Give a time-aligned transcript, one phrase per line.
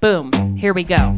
[0.00, 0.32] Boom.
[0.56, 1.14] Here we go.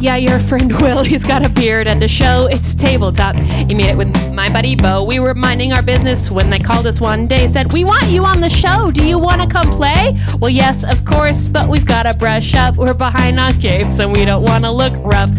[0.00, 2.46] Yeah, your friend Will, he's got a beard and a show.
[2.46, 3.34] It's tabletop.
[3.34, 5.02] He made it with my buddy Bo.
[5.02, 7.48] We were minding our business when they called us one day.
[7.48, 8.92] Said, We want you on the show.
[8.92, 10.16] Do you want to come play?
[10.38, 12.76] Well, yes, of course, but we've got to brush up.
[12.76, 15.30] We're behind on games and we don't want to look rough.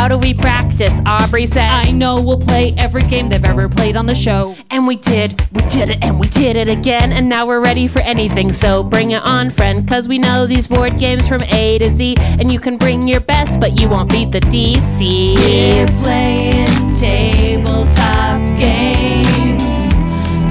[0.00, 0.98] How do we practice?
[1.04, 4.56] Aubrey said, I know we'll play every game they've ever played on the show.
[4.70, 7.12] And we did, we did it, and we did it again.
[7.12, 8.50] And now we're ready for anything.
[8.50, 12.14] So bring it on, friend, cause we know these board games from A to Z.
[12.18, 15.34] And you can bring your best, but you won't beat the DC.
[15.36, 19.62] We're playing tabletop games.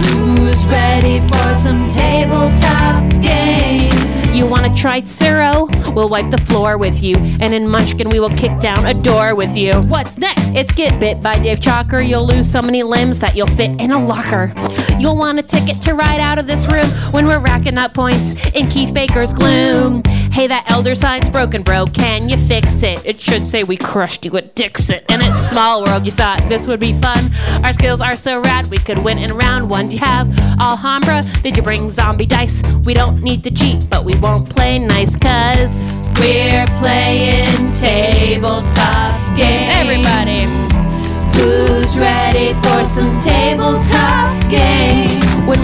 [0.05, 3.68] Who's ready for some tabletop games?
[4.49, 5.69] Wanna try Tsuro?
[5.93, 7.15] We'll wipe the floor with you.
[7.39, 9.73] And in Munchkin, we will kick down a door with you.
[9.83, 10.55] What's next?
[10.55, 12.01] It's Get Bit by Dave Chalker.
[12.01, 14.51] You'll lose so many limbs that you'll fit in a locker.
[14.97, 18.33] You'll want a ticket to ride out of this room when we're racking up points
[18.49, 20.01] in Keith Baker's gloom.
[20.31, 21.85] Hey, that elder sign's broken, bro.
[21.87, 23.05] Can you fix it?
[23.05, 25.03] It should say we crushed you at Dixit.
[25.09, 27.29] And it's Small World, you thought this would be fun.
[27.65, 29.87] Our skills are so rad, we could win in round one.
[29.89, 31.25] Do you have Alhambra?
[31.43, 32.63] Did you bring zombie dice?
[32.85, 35.83] We don't need to cheat, but we won't play nice, cuz
[36.19, 39.67] We're playing tabletop games.
[39.71, 40.39] everybody.
[41.35, 43.38] Who's ready for some tabletop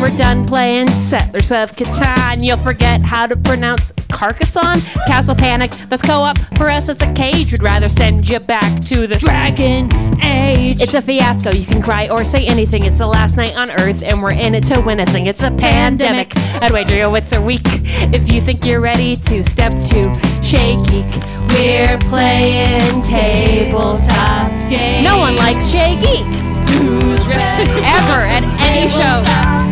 [0.05, 4.79] we're done playing Settlers of Catan, you'll forget how to pronounce Carcassonne.
[5.07, 6.37] Castle Panic, that's co op.
[6.57, 7.51] For us, it's a cage.
[7.51, 9.89] We'd rather send you back to the Dragon
[10.23, 10.79] Age.
[10.79, 11.51] It's a fiasco.
[11.51, 12.83] You can cry or say anything.
[12.83, 15.25] It's the last night on Earth, and we're in it to win a thing.
[15.25, 16.33] It's a pandemic.
[16.61, 20.75] I'd wager your wits are weak if you think you're ready to step to Chez
[20.83, 21.05] Geek.
[21.49, 25.03] We're playing tabletop games.
[25.03, 26.25] No one likes Chez Geek.
[26.69, 29.64] Who's ready Ever at any show.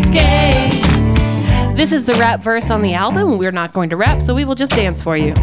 [1.75, 3.37] This is the rap verse on the album.
[3.37, 5.33] We're not going to rap, so we will just dance for you.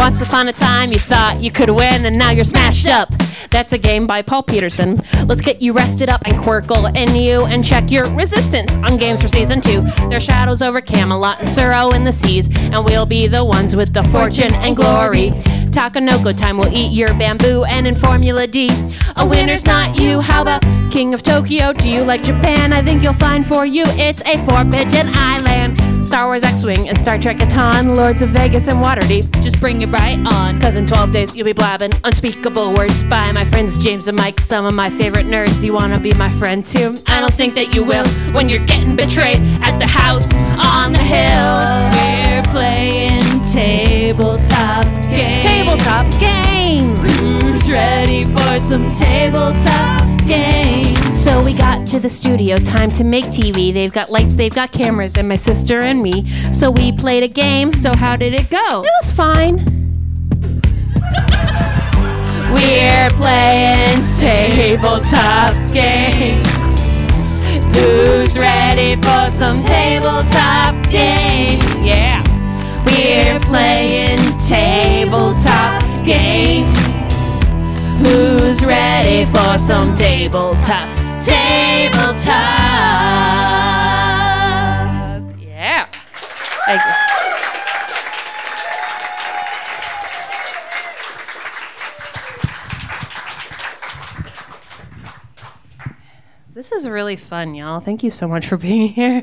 [0.00, 3.12] Once upon a time, you thought you could win, and now you're smashed up.
[3.50, 4.98] That's a game by Paul Peterson.
[5.26, 9.20] Let's get you rested up and Qwirkle in you and check your resistance on games
[9.20, 9.82] for season two.
[10.08, 13.92] There's shadows over Camelot and Tsuro in the seas, and we'll be the ones with
[13.92, 15.32] the fortune and glory.
[15.70, 18.70] Takenoko time will eat your bamboo, and in Formula D,
[19.16, 20.18] a winner's not you.
[20.18, 21.74] How about King of Tokyo?
[21.74, 22.72] Do you like Japan?
[22.72, 25.79] I think you'll find for you it's a forbidden island.
[26.10, 29.32] Star Wars X-Wing and Star Trek Catan, Lords of Vegas and Waterdeep.
[29.40, 30.60] Just bring it right on.
[30.60, 34.40] Cause in 12 days you'll be blabbing unspeakable words by my friends James and Mike,
[34.40, 35.62] some of my favorite nerds.
[35.62, 37.00] You wanna be my friend too?
[37.06, 40.98] I don't think that you will when you're getting betrayed at the house on the
[40.98, 41.78] hill.
[41.94, 45.44] We're playing tabletop games.
[45.44, 46.49] Tabletop games.
[47.70, 51.22] Ready for some tabletop games?
[51.22, 53.72] So we got to the studio, time to make TV.
[53.72, 56.28] They've got lights, they've got cameras, and my sister and me.
[56.52, 57.72] So we played a game.
[57.72, 58.82] So how did it go?
[58.82, 59.58] It was fine.
[62.52, 66.48] We're playing tabletop games.
[67.76, 71.78] Who's ready for some tabletop games?
[71.78, 72.20] Yeah.
[72.84, 76.79] We're playing tabletop games.
[78.70, 80.88] Ready for some tabletop?
[81.20, 82.30] Tabletop.
[85.40, 85.86] Yeah.
[86.66, 86.94] Thank you.
[96.52, 97.80] This is really fun, y'all.
[97.80, 99.22] Thank you so much for being here.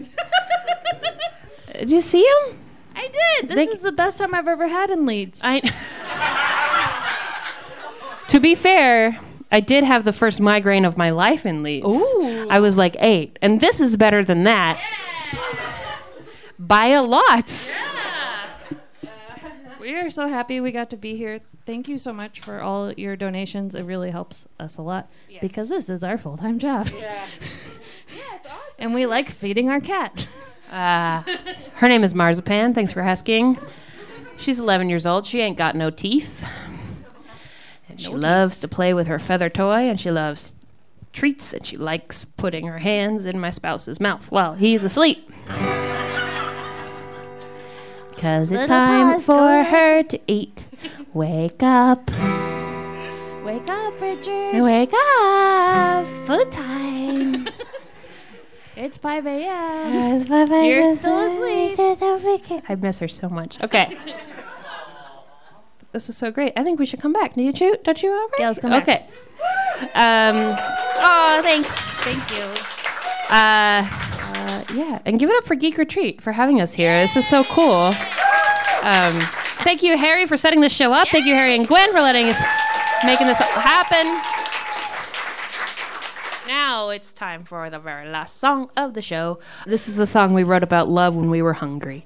[1.78, 2.58] Did you see him?
[2.96, 3.50] I did.
[3.50, 5.41] This They- is the best time I've ever had in Leeds.
[5.44, 5.59] I.
[8.29, 9.18] to be fair,
[9.52, 11.85] I did have the first migraine of my life in Leeds.
[11.88, 12.47] Ooh.
[12.49, 14.79] I was like eight, and this is better than that
[16.59, 17.72] by a lot.
[19.02, 19.08] Yeah.
[19.79, 21.40] We are so happy we got to be here.
[21.66, 23.73] Thank you so much for all your donations.
[23.73, 25.09] It really helps us a lot
[25.41, 26.90] because this is our full time job.
[28.09, 28.35] Yeah.
[28.35, 28.55] it's awesome.
[28.79, 30.28] And we like feeding our cat.
[30.70, 31.23] Uh,
[31.76, 32.73] her name is Marzipan.
[32.73, 33.58] Thanks for asking.
[34.35, 35.26] She's 11 years old.
[35.26, 36.43] She ain't got no teeth.
[37.97, 40.53] She loves to play with her feather toy, and she loves
[41.14, 45.29] treats, and she likes putting her hands in my spouse's mouth while he's asleep.
[48.17, 50.66] Cause it's Little time for her to eat.
[51.14, 52.09] Wake up,
[53.44, 54.61] Wake up, Richard.
[54.61, 57.47] wake up, food time.
[58.79, 60.23] It's 5 a.m.
[60.28, 61.79] You're You're still asleep.
[62.70, 63.59] I miss her so much.
[63.64, 63.97] Okay.
[65.97, 66.53] This is so great.
[66.55, 67.34] I think we should come back.
[67.34, 67.52] Do you?
[67.52, 68.11] Don't you?
[68.11, 68.29] All right?
[68.38, 68.84] Yeah, let's come back.
[68.84, 69.03] Okay.
[69.96, 70.55] Um.
[70.99, 71.67] Oh, thanks.
[72.03, 72.44] Thank you.
[73.34, 77.02] Uh, uh, yeah, and give it up for Geek Retreat for having us here.
[77.02, 77.96] This is so cool.
[78.84, 79.20] Um,
[79.64, 81.08] thank you, Harry, for setting this show up.
[81.11, 82.40] Thank you, Harry and Gwen, for letting us
[83.03, 84.05] making this happen.
[86.47, 89.40] Now it's time for the very last song of the show.
[89.66, 92.05] This is a song we wrote about love when we were hungry.